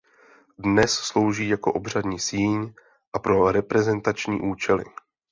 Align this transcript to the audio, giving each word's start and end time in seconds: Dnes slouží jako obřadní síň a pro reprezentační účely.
Dnes 0.57 0.93
slouží 0.93 1.49
jako 1.49 1.73
obřadní 1.73 2.19
síň 2.19 2.73
a 3.13 3.19
pro 3.19 3.51
reprezentační 3.51 4.41
účely. 4.41 4.83